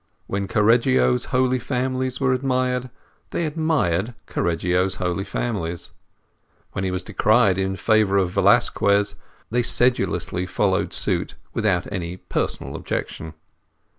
[0.25, 2.89] When Correggio's Holy Families were admired,
[3.29, 5.91] they admired Correggio's Holy Families;
[6.71, 9.13] when he was decried in favour of Velasquez,
[9.51, 13.35] they sedulously followed suit without any personal objection.